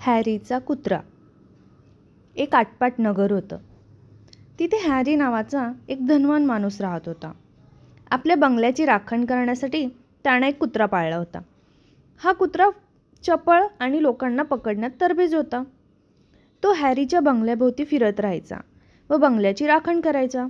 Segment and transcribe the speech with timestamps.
[0.00, 1.00] हॅरीचा कुत्रा.
[2.36, 3.58] एक आटपाट नगर होतं.
[4.58, 7.32] तिथे हॅरी नावाचा एक धनवान माणूस राहत होता.
[8.10, 9.86] आपल्या बंगल्याची राखण करण्यासाठी
[10.24, 11.40] त्याने एक कुत्रा पाळला होता.
[12.24, 12.66] हा कुत्रा
[13.22, 15.62] चपळ आणि लोकांना पकडण्यात तरबेज होता.
[16.62, 18.56] तो हॅरीच्या बंगल्याभोवती फिरत राहायचा
[19.10, 20.46] व बंगल्याची राखण करायचा.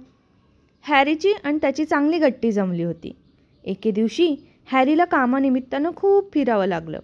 [0.82, 3.16] हॅरीची आणि त्याची चांगली गट्टी जमली होती.
[3.64, 4.36] एके दिवशी
[4.66, 7.00] हॅरीला कामानिमित्तानं खूप फिरावं लागलं.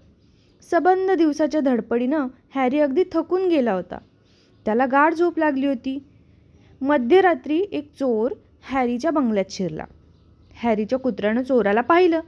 [0.71, 3.99] सबंध दिवसाच्या धडपडीनं हॅरी अगदी थकून गेला होता.
[4.65, 5.99] त्याला गाढ झोप लागली होती.
[6.81, 8.33] मध्यरात्री एक चोर
[8.71, 9.85] हॅरीच्या बंगल्यात शिरला.
[10.55, 12.21] हॅरीच्या कुत्र्यानं चोराला पाहिलं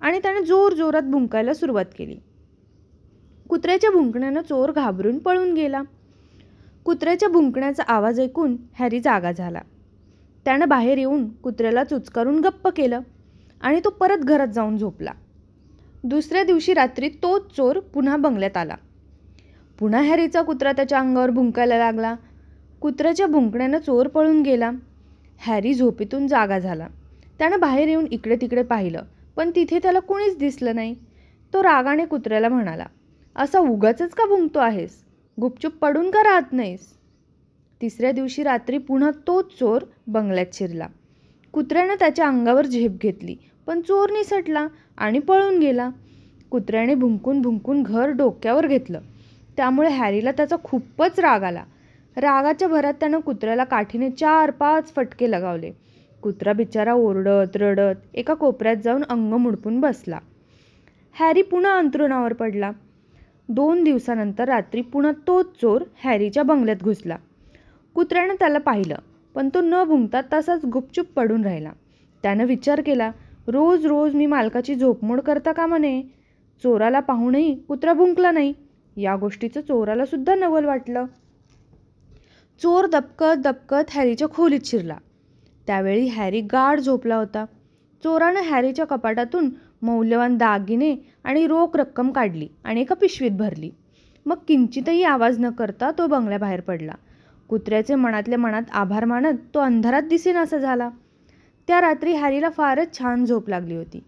[0.00, 2.16] आणि त्याने जोर जोरात भुंकायला सुरुवात केली.
[3.48, 5.82] कुत्र्याच्या भुंकण्यानं चोर घाबरून पळून गेला.
[6.84, 9.60] कुत्र्याच्या भुंकण्याचा आवाज ऐकून हॅरी जागा झाला.
[10.44, 13.00] त्यानं बाहेर येऊन कुत्र्याला चुचकारून गप्प केलं
[13.60, 15.10] आणि तो परत घरात जाऊन झोपला.
[16.04, 18.74] दुसऱ्या दिवशी रात्री तोच चोर पुन्हा बंगल्यात आला.
[19.78, 22.14] पुन्हा हॅरीचा कुत्रा त्याच्या अंगावर भुंकायला लागला.
[22.80, 24.70] कुत्र्याच्या भुंकण्यानं चोर पळून गेला.
[25.38, 26.88] हॅरी झोपेतून जागा झाला.
[27.38, 29.02] त्यानं बाहेर येऊन इकडे तिकडे पाहिलं
[29.36, 30.94] पण तिथे त्याला कुणीच दिसलं नाही.
[31.52, 32.86] तो रागाने कुत्र्याला म्हणाला
[33.36, 35.02] असा उगाचच का भुंकतो आहेस?
[35.40, 36.92] गुपचूप पडून का राहत नाहीस?
[37.80, 40.86] तिसऱ्या दिवशी रात्री पुन्हा तोच चोर बंगल्यात शिरला.
[41.52, 44.66] कुत्र्यानं त्याच्या अंगावर झेप घेतली पण चोर निसटला
[44.98, 45.90] आणि पळून गेला.
[46.54, 49.00] कुत्र्याने भुंकून भुंकून घर डोक्यावर घेतलं.
[49.56, 51.64] त्यामुळे हॅरीला त्याचा खूपच राग आला.
[52.16, 55.72] रागाच्या भरात त्यानं कुत्र्याला काठीने चार पाच फटके लगावले.
[56.22, 60.18] कुत्रा बिचारा ओरडत रडत एका कोपऱ्यात जाऊन अंग मुडपून बसला.
[61.18, 62.70] हॅरी पुन्हा अंथरुणावर पडला.
[63.48, 67.16] दोन दिवसानंतर रात्री पुन्हा तोच चोर हॅरीच्या बंगल्यात घुसला.
[67.94, 68.96] कुत्र्यानं त्याला पाहिलं
[69.34, 71.72] पण तो न भुंकता तसाच गुपचूप पडून राहिला.
[72.22, 73.10] त्यानं विचार केला
[73.48, 76.02] रोज रोज मी मालकाची झोपमोड करता का म्हणे?
[76.62, 78.52] चोराला पाहूनही कुत्रा भुंकला नाही.
[78.96, 81.04] या गोष्टीचं चोराला सुद्धा नवल वाटलं.
[82.62, 84.96] चोर दबकत दबकत हॅरीच्या खोलीत शिरला.
[85.66, 87.44] त्यावेळी हॅरी गाढ झोपला होता.
[88.04, 89.50] चोरानं हॅरीच्या कपाटातून
[89.82, 90.94] मौल्यवान दागिने
[91.24, 93.70] आणि रोख रक्कम काढली आणि एका पिशवीत भरली.
[94.26, 96.92] मग किंचितही आवाज न करता तो बंगल्याबाहेर पडला.
[97.48, 100.90] कुत्र्याचे मनातल्या मनात आभार मानत तो अंधारात दिसेनासा झाला.
[101.66, 104.04] त्या रात्री हॅरीला फारच छान झोप लागली होती.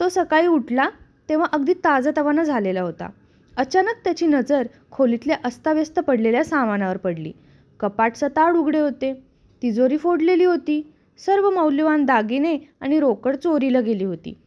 [0.00, 0.88] तो सकाळी उठला
[1.28, 3.10] तेव्हा अगदी ताजातवाना झालेला होता.
[3.56, 7.32] अचानक त्याची नजर खोलीतल्या अस्ताव्यस्त पडलेल्या सामानावर पडली.
[7.80, 9.24] कपाट सताड उघडे होते.
[9.62, 10.92] तिजोरी फोडलेली होती.
[11.26, 14.38] सर्व मौल्यवान दागिने आणि रोकड चोरीला गेली होती.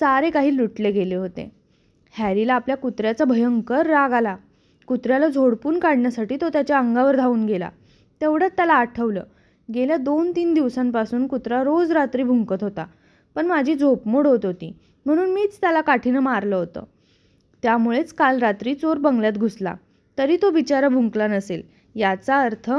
[0.00, 1.50] सारे काही लुटले गेले होते.
[2.18, 4.36] हॅरीला आपल्या कुत्र्याचा भयंकर राग आला.
[4.86, 7.70] कुत्र्याला झोडपून काढण्यासाठी तो त्याच्या अंगावर धावून गेला.
[8.20, 9.22] तेवढ्यात त्याला आठवलं.
[9.74, 12.86] गेल्या दोन तीन दिवसांपासून कुत्रा रोज रात्री भुंकत होता.
[13.34, 14.76] पण माझी झोपमोड होत होती.
[15.06, 16.84] म्हणून मीच त्याला काठीनं मारलं होतं.
[17.62, 19.74] त्यामुळेच काल रात्री चोर बंगल्यात घुसला.
[20.18, 21.62] तरी तो बिचारा भुंकला नसेल.
[21.94, 22.70] याचा अर्थ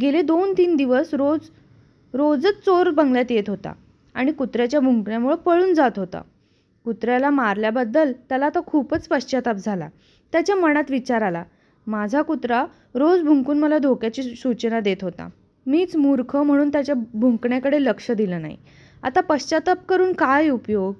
[0.00, 1.48] गेले दोन तीन दिवस रोज
[2.14, 3.72] रोजच चोर बंगल्यात येत होता
[4.14, 6.22] आणि कुत्र्याच्या भुंकण्यामुळं पळून जात होता.
[6.84, 9.88] कुत्र्याला मारल्याबद्दल त्याला तर खूपच पश्चाताप झाला.
[10.32, 11.44] त्याच्या मनात विचार आला
[11.86, 12.64] माझा कुत्रा
[12.94, 15.28] रोज भुंकून मला धोक्याची सूचना देत होता.
[15.66, 18.56] मीच मूर्ख म्हणून त्याच्या भुंकण्याकडे लक्ष दिलं नाही.
[19.02, 20.94] आता पश्चाताप करून काय उपयोग?